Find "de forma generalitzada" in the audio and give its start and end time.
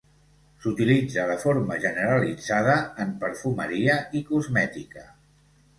1.31-2.79